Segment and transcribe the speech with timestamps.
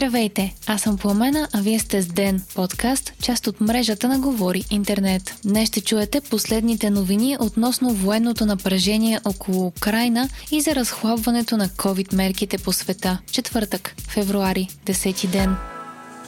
[0.00, 4.64] Здравейте, аз съм Пламена, а вие сте с Ден, подкаст, част от мрежата на Говори
[4.70, 5.34] Интернет.
[5.44, 12.64] Днес ще чуете последните новини относно военното напрежение около Украина и за разхлабването на COVID-мерките
[12.64, 13.18] по света.
[13.32, 15.56] Четвъртък, февруари, 10 ден.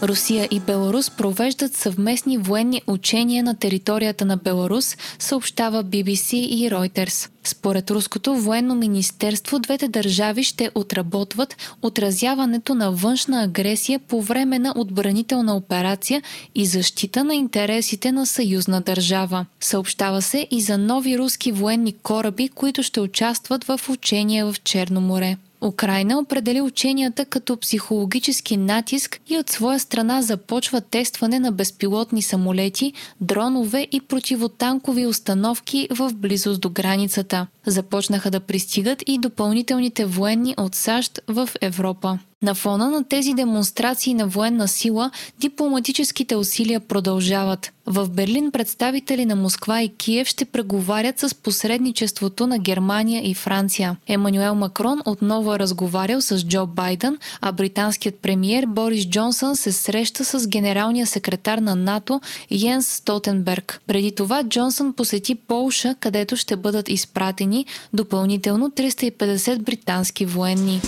[0.03, 7.31] Русия и Беларус провеждат съвместни военни учения на територията на Беларус, съобщава BBC и Reuters.
[7.45, 14.75] Според Руското военно министерство, двете държави ще отработват отразяването на външна агресия по време на
[14.77, 16.23] отбранителна операция
[16.55, 19.47] и защита на интересите на съюзна държава.
[19.61, 25.01] Съобщава се и за нови руски военни кораби, които ще участват в учения в Черно
[25.01, 25.37] море.
[25.63, 32.93] Украина определи ученията като психологически натиск и от своя страна започва тестване на безпилотни самолети,
[33.21, 37.47] дронове и противотанкови установки в близост до границата.
[37.67, 42.19] Започнаха да пристигат и допълнителните военни от САЩ в Европа.
[42.43, 47.73] На фона на тези демонстрации на военна сила, дипломатическите усилия продължават.
[47.87, 53.97] В Берлин представители на Москва и Киев ще преговарят с посредничеството на Германия и Франция.
[54.07, 60.25] Емануел Макрон отново е разговарял с Джо Байден, а британският премиер Борис Джонсън се среща
[60.25, 62.21] с генералния секретар на НАТО
[62.51, 63.81] Йенс Столтенберг.
[63.87, 70.81] Преди това Джонсън посети Полша, където ще бъдат изпратени допълнително 350 британски военни.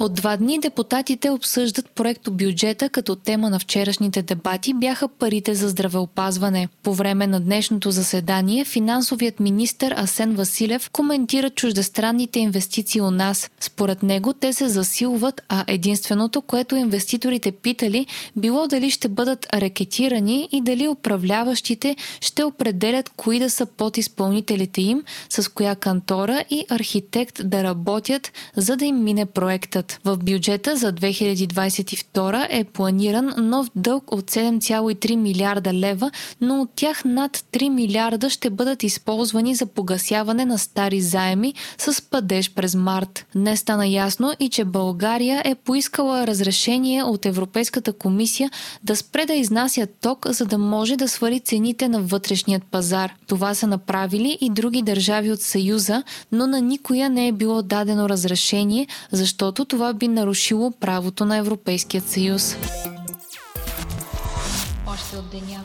[0.00, 5.68] От два дни депутатите обсъждат проекто бюджета като тема на вчерашните дебати бяха парите за
[5.68, 6.68] здравеопазване.
[6.82, 13.50] По време на днешното заседание финансовият министр Асен Василев коментира чуждестранните инвестиции у нас.
[13.60, 18.06] Според него те се засилват, а единственото, което инвеститорите питали,
[18.36, 25.02] било дали ще бъдат рекетирани и дали управляващите ще определят кои да са подизпълнителите им,
[25.28, 29.89] с коя кантора и архитект да работят, за да им мине проектът.
[30.04, 36.10] В бюджета за 2022 е планиран нов дълг от 7,3 милиарда лева,
[36.40, 42.02] но от тях над 3 милиарда ще бъдат използвани за погасяване на стари заеми с
[42.02, 43.26] падеж през март.
[43.34, 48.50] Днес стана ясно и че България е поискала разрешение от Европейската комисия
[48.84, 53.14] да спре да изнася ток, за да може да свали цените на вътрешният пазар.
[53.26, 58.08] Това са направили и други държави от Съюза, но на никоя не е било дадено
[58.08, 62.56] разрешение, защото това това би нарушило правото на Европейският съюз.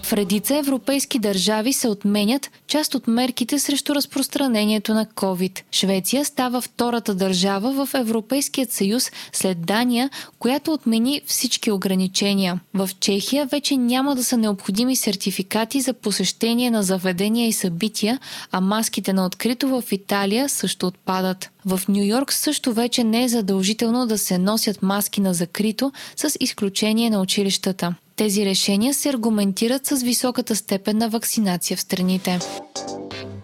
[0.03, 5.61] В редица европейски държави се отменят част от мерките срещу разпространението на COVID.
[5.71, 12.59] Швеция става втората държава в Европейският съюз след Дания, която отмени всички ограничения.
[12.73, 18.19] В Чехия вече няма да са необходими сертификати за посещение на заведения и събития,
[18.51, 21.49] а маските на открито в Италия също отпадат.
[21.65, 26.37] В Нью Йорк също вече не е задължително да се носят маски на закрито, с
[26.39, 27.95] изключение на училищата.
[28.15, 32.39] Тези решения се аргументират с високата степен на вакцинация в страните.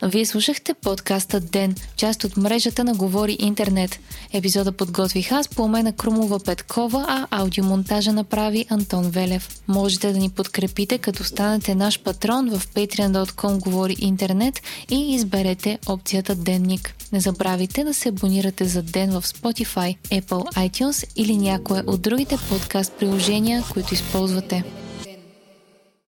[0.04, 4.00] Вие слушахте подкаста Ден, част от мрежата на Говори Интернет.
[4.34, 9.62] Епизода подготвих аз по на Крумова Петкова, а аудиомонтажа направи Антон Велев.
[9.68, 16.36] Можете да ни подкрепите, като станете наш патрон в patreon.com Говори Интернет и изберете опцията
[16.36, 16.96] Денник.
[17.14, 22.38] Не забравяйте да се абонирате за Ден в Spotify, Apple iTunes или някое от другите
[22.50, 24.81] подкаст приложения, които използвате.